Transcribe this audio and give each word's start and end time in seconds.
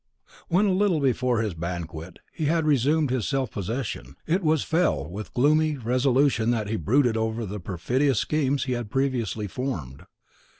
When, 0.47 0.65
a 0.65 0.71
little 0.71 0.99
before 0.99 1.41
his 1.43 1.53
banquet, 1.53 2.17
he 2.33 2.45
had 2.45 2.65
resumed 2.65 3.11
his 3.11 3.27
self 3.27 3.51
possession, 3.51 4.15
it 4.25 4.41
was 4.41 4.61
with 4.61 4.63
a 4.63 4.67
fell 4.67 5.15
and 5.15 5.33
gloomy 5.35 5.77
resolution 5.77 6.49
that 6.49 6.69
he 6.69 6.75
brooded 6.75 7.15
over 7.15 7.45
the 7.45 7.59
perfidious 7.59 8.17
schemes 8.17 8.63
he 8.63 8.71
had 8.71 8.89
previously 8.89 9.45
formed. 9.45 10.07